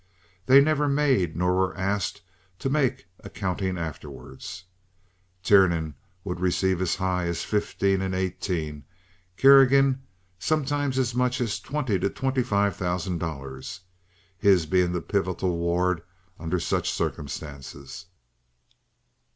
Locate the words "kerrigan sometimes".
9.37-10.97